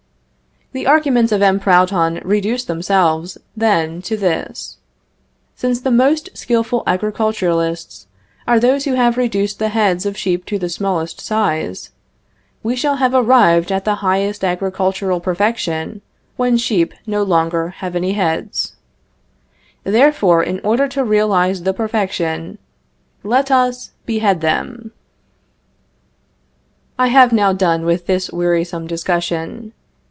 [0.73, 1.59] The arguments of M.
[1.59, 4.77] Proudhon reduce themselves, then, to this:
[5.53, 8.07] since the most skillful agriculturists
[8.47, 11.89] are those who have reduced the heads of sheep to the smallest size,
[12.63, 16.01] we shall have arrived at the highest agricultural perfection
[16.37, 18.77] when sheep have no longer any heads.
[19.83, 22.59] Therefore, in order to realize the perfection,
[23.25, 24.93] let us behead them.
[26.97, 29.73] I have now done with this wearisome discussion.